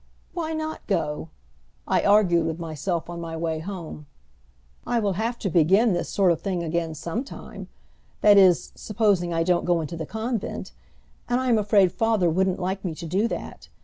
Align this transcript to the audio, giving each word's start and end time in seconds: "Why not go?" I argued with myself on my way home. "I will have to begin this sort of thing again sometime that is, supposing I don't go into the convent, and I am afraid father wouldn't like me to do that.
"Why 0.33 0.53
not 0.53 0.87
go?" 0.87 1.29
I 1.87 2.01
argued 2.01 2.47
with 2.47 2.57
myself 2.57 3.07
on 3.07 3.21
my 3.21 3.37
way 3.37 3.59
home. 3.59 4.07
"I 4.83 4.99
will 4.99 5.13
have 5.13 5.37
to 5.37 5.47
begin 5.47 5.93
this 5.93 6.09
sort 6.09 6.31
of 6.31 6.41
thing 6.41 6.63
again 6.63 6.95
sometime 6.95 7.67
that 8.21 8.35
is, 8.35 8.71
supposing 8.73 9.31
I 9.31 9.43
don't 9.43 9.63
go 9.63 9.79
into 9.79 9.95
the 9.95 10.07
convent, 10.07 10.71
and 11.29 11.39
I 11.39 11.49
am 11.49 11.59
afraid 11.59 11.91
father 11.91 12.31
wouldn't 12.31 12.57
like 12.59 12.83
me 12.83 12.95
to 12.95 13.05
do 13.05 13.27
that. 13.27 13.69